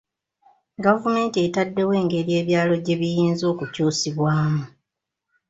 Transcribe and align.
Gavumenti 0.85 1.37
etaddewo 1.45 1.91
engeri 2.01 2.31
ebyalo 2.41 2.73
gye 2.85 2.95
biyinza 3.01 3.43
okukyusibwamu. 3.53 4.63